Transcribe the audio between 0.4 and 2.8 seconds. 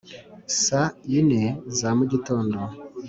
Saa ine za mugitondo